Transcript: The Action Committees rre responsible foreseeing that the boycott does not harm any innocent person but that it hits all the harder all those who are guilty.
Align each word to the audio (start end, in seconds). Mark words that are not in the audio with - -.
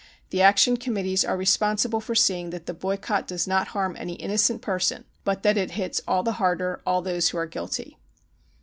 The 0.31 0.41
Action 0.41 0.77
Committees 0.77 1.23
rre 1.23 1.37
responsible 1.37 2.01
foreseeing 2.01 2.49
that 2.49 2.65
the 2.65 2.73
boycott 2.73 3.27
does 3.27 3.45
not 3.45 3.67
harm 3.67 3.95
any 3.99 4.13
innocent 4.13 4.63
person 4.63 5.05
but 5.23 5.43
that 5.43 5.57
it 5.57 5.73
hits 5.77 6.01
all 6.07 6.23
the 6.23 6.31
harder 6.41 6.81
all 6.87 7.03
those 7.03 7.29
who 7.29 7.37
are 7.37 7.45
guilty. 7.45 7.99